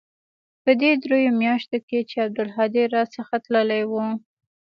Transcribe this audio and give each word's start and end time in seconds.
په 0.63 0.71
دې 0.81 0.91
درېو 1.03 1.31
مياشتو 1.41 1.77
کښې 1.87 2.01
چې 2.09 2.15
عبدالهادي 2.25 2.83
را 2.95 3.03
څخه 3.15 3.35
تللى 3.45 3.81
و. 3.91 3.93